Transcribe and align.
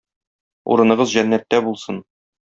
Урыныгыз 0.75 1.13
җәннәттә 1.17 1.59
булсын! 1.67 2.01